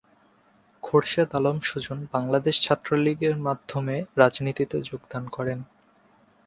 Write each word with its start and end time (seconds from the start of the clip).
খোরশেদ 0.83 1.29
আলম 1.35 1.57
সুজন 1.67 1.99
বাংলাদেশ 2.13 2.55
ছাত্রলীগের 2.61 3.35
মাধ্যমে 3.37 3.95
রাজনীতিতে 4.17 4.77
যোগদান 4.89 5.23
করেন। 5.27 5.59